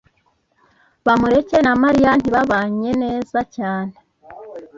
[1.05, 3.93] Bamureke na Mariya ntibabanye neza cyane.